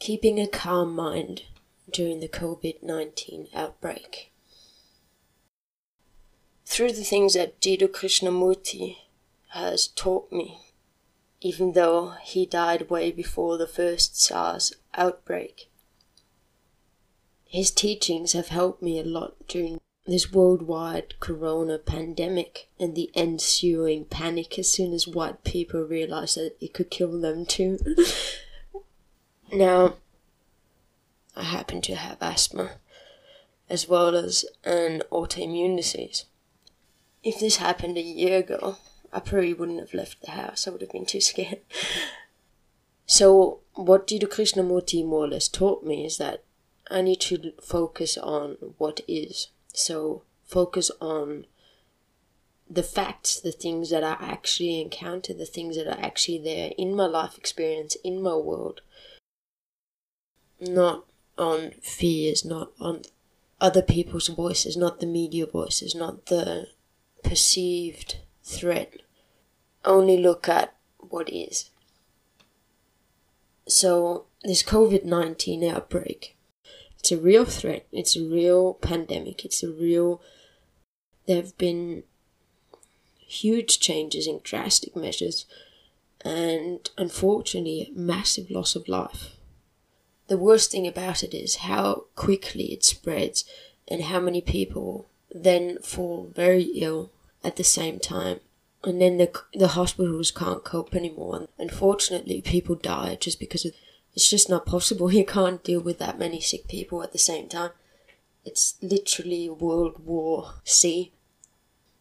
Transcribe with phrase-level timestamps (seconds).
[0.00, 1.42] keeping a calm mind
[1.92, 4.32] during the COVID 19 outbreak.
[6.64, 8.96] Through the things that Jiddu Krishnamurti
[9.50, 10.58] has taught me,
[11.40, 15.70] even though he died way before the first SARS outbreak,
[17.44, 24.06] his teachings have helped me a lot during this worldwide corona pandemic and the ensuing
[24.06, 27.78] panic as soon as white people realized that it could kill them too.
[29.52, 29.94] now,
[31.36, 32.72] I happen to have asthma
[33.68, 36.24] as well as an autoimmune disease.
[37.22, 38.76] If this happened a year ago,
[39.12, 40.66] I probably wouldn't have left the house.
[40.66, 41.60] I would have been too scared.
[43.06, 46.42] so, what Jiddu Krishnamurti more or less taught me is that
[46.90, 49.48] I need to focus on what is.
[49.72, 51.46] So, focus on
[52.68, 56.94] the facts, the things that I actually encounter, the things that are actually there in
[56.94, 58.80] my life experience, in my world.
[60.60, 61.06] Not
[61.38, 63.02] on fears, not on
[63.60, 66.68] other people's voices, not the media voices, not the
[67.22, 68.96] perceived threat.
[69.84, 71.70] Only look at what is.
[73.66, 76.36] So, this COVID 19 outbreak,
[76.98, 80.20] it's a real threat, it's a real pandemic, it's a real.
[81.26, 82.02] There have been
[83.18, 85.46] huge changes in drastic measures
[86.24, 89.36] and unfortunately, massive loss of life.
[90.30, 93.44] The worst thing about it is how quickly it spreads
[93.88, 97.10] and how many people then fall very ill
[97.42, 98.38] at the same time.
[98.84, 101.36] And then the, the hospitals can't cope anymore.
[101.36, 103.72] And unfortunately, people die just because of,
[104.14, 105.12] it's just not possible.
[105.12, 107.72] You can't deal with that many sick people at the same time.
[108.44, 111.10] It's literally World War C.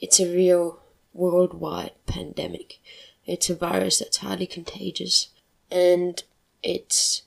[0.00, 0.80] It's a real
[1.12, 2.78] worldwide pandemic.
[3.26, 5.28] It's a virus that's highly contagious
[5.70, 6.22] and
[6.62, 7.23] it's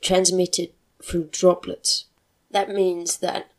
[0.00, 0.70] transmitted
[1.02, 2.06] through droplets.
[2.50, 3.50] That means that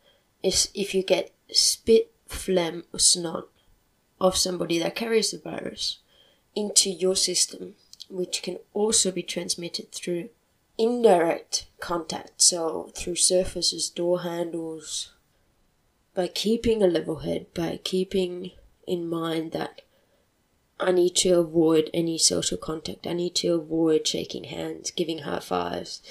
[0.42, 3.48] if, if you get spit, phlegm, or snot
[4.20, 5.98] of somebody that carries the virus
[6.54, 7.74] into your system,
[8.08, 10.28] which can also be transmitted through
[10.76, 15.12] indirect contact, so through surfaces, door handles,
[16.14, 18.52] by keeping a level head, by keeping
[18.86, 19.82] in mind that
[20.78, 23.06] I need to avoid any social contact.
[23.06, 26.02] I need to avoid shaking hands, giving high fives,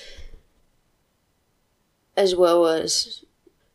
[2.19, 3.24] as well as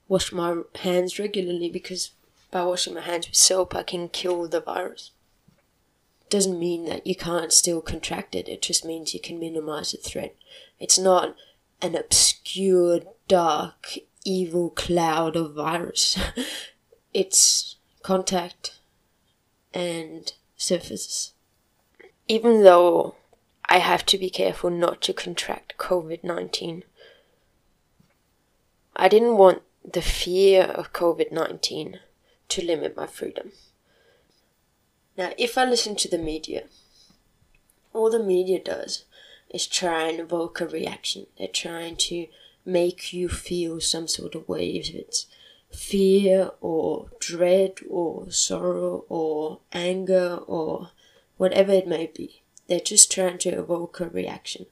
[0.06, 2.10] wash my hands regularly because
[2.50, 5.12] by washing my hands with soap, I can kill the virus.
[6.28, 9.99] Doesn't mean that you can't still contract it, it just means you can minimize the
[9.99, 10.37] threat.
[10.78, 11.37] It's not
[11.81, 13.94] an obscure, dark,
[14.27, 16.19] evil cloud of virus.
[17.15, 18.78] it's contact
[19.72, 21.33] and surfaces.
[22.28, 23.15] Even though
[23.71, 26.84] I have to be careful not to contract COVID 19,
[28.97, 32.00] I didn't want the fear of COVID 19
[32.49, 33.53] to limit my freedom.
[35.16, 36.65] Now, if I listen to the media,
[37.93, 39.04] all the media does
[39.50, 41.27] is try and evoke a reaction.
[41.38, 42.27] They're trying to
[42.65, 45.27] make you feel some sort of way, if it's
[45.71, 50.91] fear or dread or sorrow or anger or
[51.37, 52.43] whatever it may be.
[52.69, 54.66] They're just trying to evoke a reaction.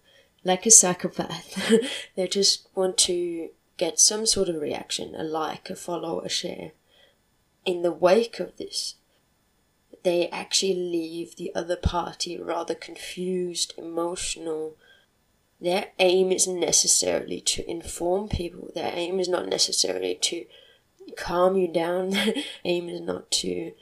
[0.44, 1.56] Like a psychopath.
[2.16, 6.72] they just want to get some sort of reaction, a like, a follow, a share.
[7.64, 8.96] In the wake of this,
[10.02, 14.76] they actually leave the other party rather confused, emotional.
[15.60, 20.46] Their aim isn't necessarily to inform people, their aim is not necessarily to
[21.16, 22.34] calm you down, their
[22.64, 23.72] aim is not to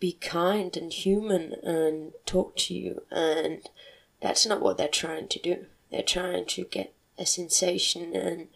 [0.00, 3.68] be kind and human and talk to you, and
[4.22, 5.66] that's not what they're trying to do.
[5.90, 8.48] They're trying to get a sensation, and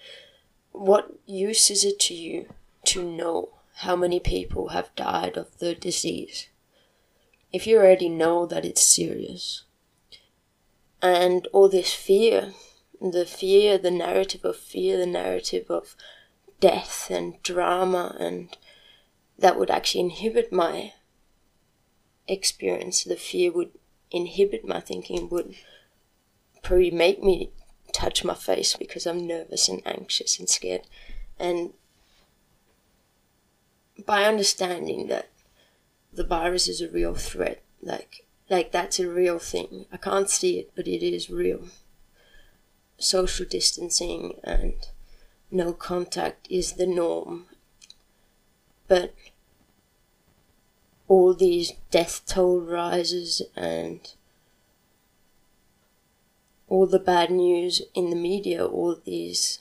[0.72, 2.49] what use is it to you
[2.87, 6.49] to know how many people have died of the disease?
[7.53, 9.65] if you already know that it's serious.
[11.03, 12.55] And all this fear,
[13.00, 15.95] the fear, the narrative of fear, the narrative of
[16.60, 18.57] death and drama, and
[19.39, 20.92] that would actually inhibit my
[22.27, 23.04] experience.
[23.04, 23.72] The fear would
[24.10, 25.57] inhibit my thinking, would
[26.63, 27.51] probably make me
[27.92, 30.83] touch my face because I'm nervous and anxious and scared.
[31.39, 31.72] And
[34.06, 35.28] by understanding that
[36.12, 37.62] the virus is a real threat.
[37.80, 39.86] Like like that's a real thing.
[39.92, 41.68] I can't see it, but it is real.
[42.98, 44.74] Social distancing and
[45.50, 47.47] no contact is the norm.
[48.88, 49.15] But
[51.09, 54.12] all these death toll rises and
[56.72, 59.59] all the bad news in the media, all these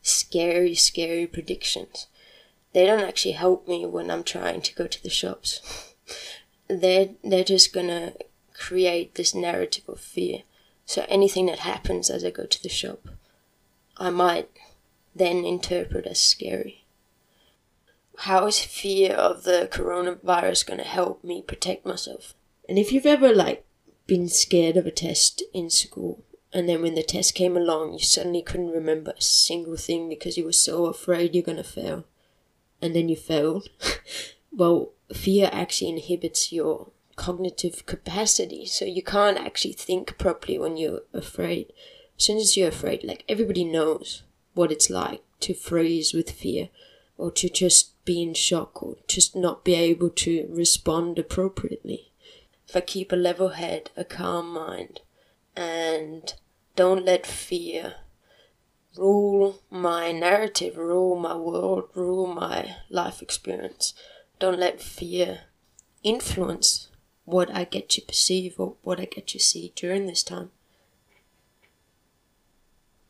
[0.00, 2.06] scary, scary predictions,
[2.72, 5.94] they don't actually help me when I'm trying to go to the shops.
[6.68, 8.14] they're, they're just gonna
[8.54, 10.44] create this narrative of fear.
[10.86, 13.06] So anything that happens as I go to the shop,
[13.98, 14.48] I might
[15.14, 16.86] then interpret as scary.
[18.20, 22.34] How is fear of the coronavirus going to help me protect myself?
[22.66, 23.63] And if you've ever like
[24.06, 27.98] been scared of a test in school and then when the test came along you
[27.98, 32.04] suddenly couldn't remember a single thing because you were so afraid you're going to fail
[32.84, 33.70] and then you failed,
[34.52, 38.66] well, fear actually inhibits your cognitive capacity.
[38.66, 41.72] So you can't actually think properly when you're afraid.
[42.18, 44.22] As soon as you're afraid, like everybody knows
[44.52, 46.68] what it's like to freeze with fear
[47.16, 52.12] or to just be in shock or just not be able to respond appropriately.
[52.68, 55.00] If I keep a level head, a calm mind,
[55.56, 56.34] and
[56.76, 57.96] don't let fear
[58.96, 63.94] rule my narrative, rule my world, rule my life experience.
[64.38, 65.42] Don't let fear
[66.02, 66.88] influence
[67.24, 70.50] what I get to perceive or what I get to see during this time.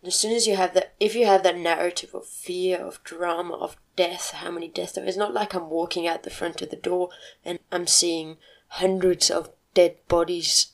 [0.05, 3.55] As soon as you have that, if you have that narrative of fear, of drama,
[3.55, 6.69] of death, how many deaths there, it's not like I'm walking out the front of
[6.69, 7.09] the door
[7.43, 8.37] and I'm seeing
[8.79, 10.73] hundreds of dead bodies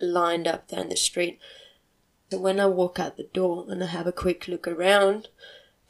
[0.00, 1.38] lined up down the street.
[2.28, 5.28] So when I walk out the door and I have a quick look around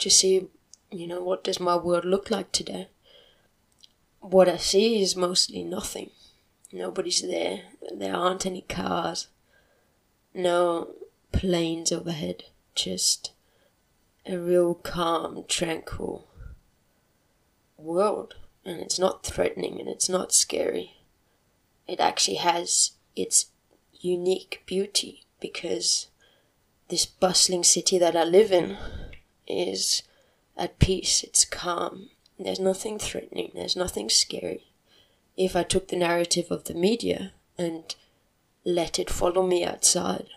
[0.00, 0.48] to see,
[0.90, 2.88] you know, what does my world look like today?
[4.20, 6.10] What I see is mostly nothing.
[6.72, 7.62] Nobody's there.
[7.90, 9.28] There aren't any cars.
[10.34, 10.90] No
[11.32, 12.44] planes overhead.
[12.74, 13.32] Just
[14.26, 16.28] a real calm, tranquil
[17.78, 18.34] world.
[18.62, 20.99] And it's not threatening and it's not scary.
[21.90, 23.46] It actually has its
[23.92, 26.06] unique beauty because
[26.88, 28.78] this bustling city that I live in
[29.48, 30.04] is
[30.56, 34.70] at peace, it's calm, there's nothing threatening, there's nothing scary.
[35.36, 37.92] If I took the narrative of the media and
[38.64, 40.28] let it follow me outside,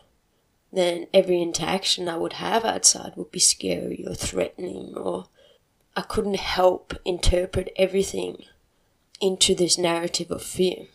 [0.72, 5.28] then every interaction I would have outside would be scary or threatening, or
[5.96, 8.46] I couldn't help interpret everything
[9.22, 10.88] into this narrative of fear.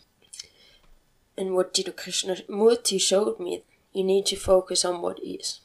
[1.39, 3.63] And what Jiddu Krishnamurti showed me
[3.93, 5.61] you need to focus on what is.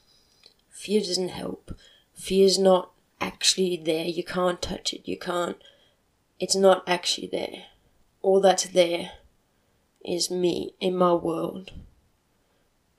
[0.70, 1.76] Fear doesn't help.
[2.14, 4.04] Fear is not actually there.
[4.04, 5.02] You can't touch it.
[5.04, 5.56] You can't.
[6.38, 7.64] It's not actually there.
[8.22, 9.10] All that's there
[10.04, 11.72] is me in my world.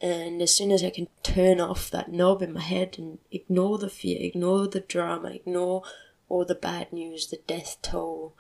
[0.01, 3.77] And as soon as I can turn off that knob in my head and ignore
[3.77, 5.83] the fear, ignore the drama, ignore
[6.27, 8.35] all the bad news, the death toll,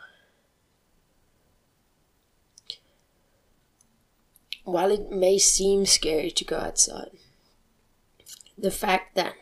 [4.65, 7.11] while it may seem scary to go outside,
[8.57, 9.35] the fact that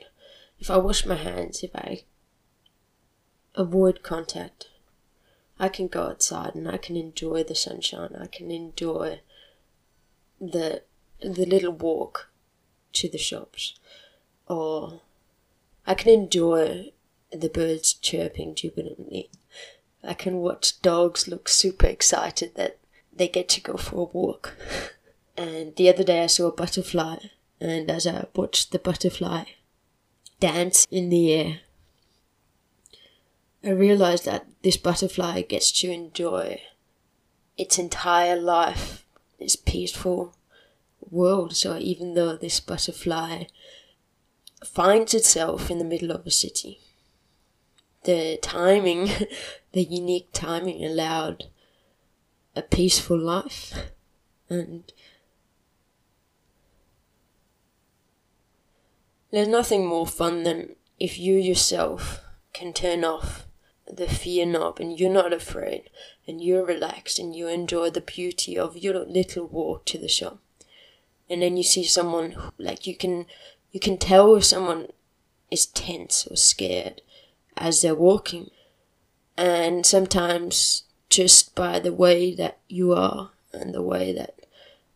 [0.59, 2.03] if I wash my hands, if I
[3.55, 4.67] avoid contact,
[5.57, 8.15] I can go outside and I can enjoy the sunshine.
[8.19, 9.21] I can enjoy
[10.39, 10.83] the
[11.21, 12.29] the little walk
[12.93, 13.79] to the shops,
[14.47, 15.01] or
[15.87, 16.91] I can enjoy
[17.31, 19.29] the birds chirping jubilantly.
[20.03, 22.77] I can watch dogs look super excited that
[23.15, 24.57] they get to go for a walk.
[25.35, 27.17] And the other day I saw a butterfly,
[27.59, 29.45] and as I watched the butterfly
[30.39, 31.59] dance in the air,
[33.63, 36.61] I realized that this butterfly gets to enjoy
[37.57, 39.05] its entire life,
[39.39, 40.35] its peaceful
[41.09, 41.55] world.
[41.55, 43.45] So even though this butterfly
[44.65, 46.79] finds itself in the middle of a city,
[48.03, 49.09] the timing,
[49.71, 51.45] the unique timing allowed
[52.55, 53.91] a peaceful life.
[54.49, 54.91] And
[59.33, 62.21] There's nothing more fun than if you yourself
[62.53, 63.47] can turn off
[63.91, 65.89] the fear knob and you're not afraid
[66.27, 70.37] and you're relaxed and you enjoy the beauty of your little walk to the shop.
[71.27, 73.25] And then you see someone like you can
[73.71, 74.89] you can tell if someone
[75.49, 77.01] is tense or scared
[77.57, 78.51] as they're walking.
[79.35, 84.42] And sometimes just by the way that you are and the way that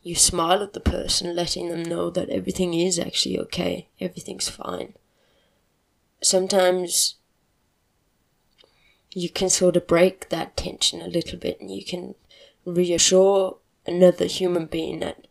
[0.07, 4.93] you smile at the person, letting them know that everything is actually okay, everything's fine.
[6.21, 7.15] Sometimes
[9.11, 12.15] you can sort of break that tension a little bit and you can
[12.65, 15.27] reassure another human being that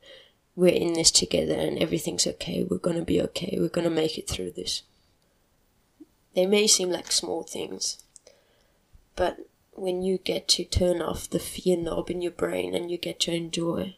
[0.55, 4.29] we're in this together and everything's okay, we're gonna be okay, we're gonna make it
[4.29, 4.83] through this.
[6.35, 8.03] They may seem like small things,
[9.15, 9.39] but
[9.73, 13.21] when you get to turn off the fear knob in your brain and you get
[13.21, 13.97] to enjoy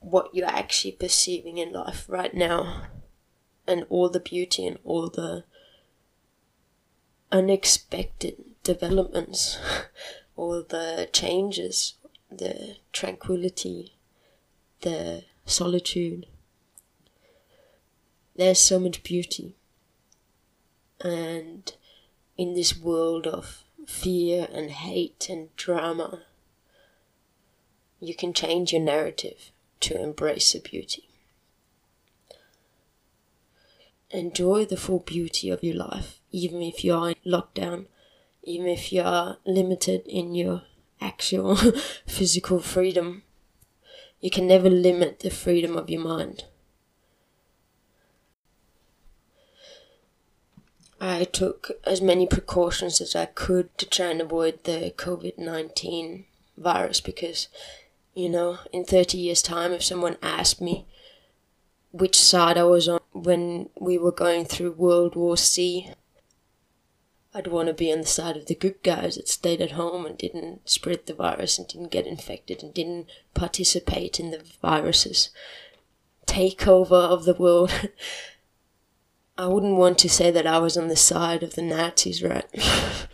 [0.00, 2.82] what you're actually perceiving in life right now
[3.66, 5.44] and all the beauty and all the
[7.30, 9.58] unexpected developments,
[10.36, 11.94] all the changes,
[12.30, 13.94] the tranquility,
[14.80, 16.26] the solitude.
[18.36, 19.56] There's so much beauty.
[21.00, 21.72] And
[22.36, 26.22] in this world of fear and hate and drama,
[28.00, 31.08] you can change your narrative to embrace the beauty.
[34.10, 37.86] Enjoy the full beauty of your life, even if you are in lockdown,
[38.42, 40.62] even if you are limited in your
[41.00, 41.56] actual
[42.06, 43.22] physical freedom.
[44.20, 46.44] You can never limit the freedom of your mind.
[51.00, 56.24] I took as many precautions as I could to try and avoid the COVID 19
[56.56, 57.48] virus because
[58.18, 60.86] you know, in 30 years' time, if someone asked me
[61.92, 65.92] which side I was on when we were going through World War C,
[67.32, 70.04] I'd want to be on the side of the good guys that stayed at home
[70.04, 75.30] and didn't spread the virus and didn't get infected and didn't participate in the virus's
[76.26, 77.72] takeover of the world.
[79.38, 82.46] I wouldn't want to say that I was on the side of the Nazis, right?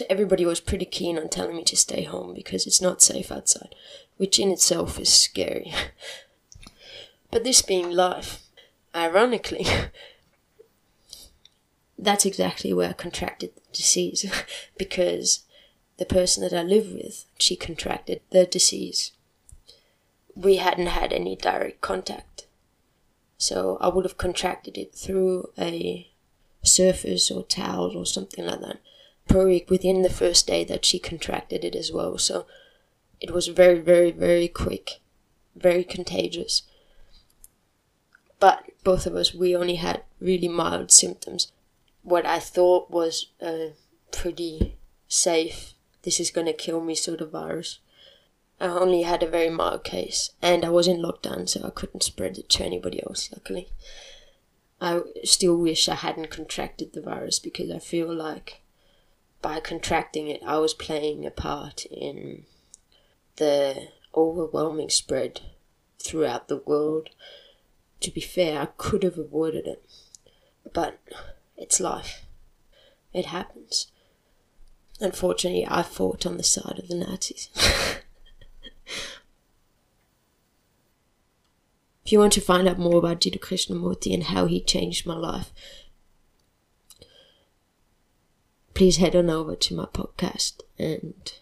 [0.00, 3.30] So everybody was pretty keen on telling me to stay home because it's not safe
[3.30, 3.74] outside,
[4.16, 5.74] which in itself is scary.
[7.30, 8.42] but this being life,
[8.94, 9.66] ironically,
[11.98, 14.24] that's exactly where I contracted the disease
[14.78, 15.40] because
[15.98, 19.12] the person that I live with, she contracted the disease.
[20.34, 22.46] We hadn't had any direct contact.
[23.36, 26.10] So I would have contracted it through a
[26.62, 28.80] surface or towel or something like that
[29.28, 32.18] week within the first day that she contracted it as well.
[32.18, 32.46] So
[33.20, 35.00] it was very, very, very quick,
[35.54, 36.62] very contagious.
[38.38, 41.52] But both of us, we only had really mild symptoms.
[42.02, 43.72] What I thought was a
[44.10, 47.78] pretty safe, this is gonna kill me sort of virus.
[48.58, 52.02] I only had a very mild case, and I was in lockdown, so I couldn't
[52.02, 53.68] spread it to anybody else, luckily.
[54.80, 58.62] I still wish I hadn't contracted the virus because I feel like
[59.42, 62.44] by contracting it, I was playing a part in
[63.36, 65.40] the overwhelming spread
[65.98, 67.10] throughout the world.
[68.00, 69.84] To be fair, I could have avoided it,
[70.72, 70.98] but
[71.56, 72.24] it's life.
[73.12, 73.88] It happens.
[75.00, 77.48] Unfortunately, I fought on the side of the Nazis.
[82.04, 85.16] if you want to find out more about Jiddu Krishnamurti and how he changed my
[85.16, 85.52] life,
[88.80, 91.34] please head on over to my podcast and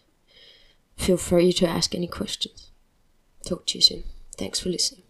[0.97, 2.69] feel free to ask any questions.
[3.45, 4.03] Talk to you soon.
[4.37, 5.03] Thanks for listening.